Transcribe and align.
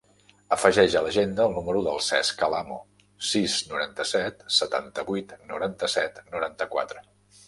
Afegeix 0.55 0.93
a 0.99 1.01
l'agenda 1.07 1.43
el 1.49 1.51
número 1.57 1.83
del 1.87 1.99
Cesc 2.05 2.39
Alamo: 2.47 2.77
sis, 3.33 3.57
noranta-set, 3.73 4.41
setanta-vuit, 4.55 5.37
noranta-set, 5.53 6.19
noranta-quatre. 6.37 7.05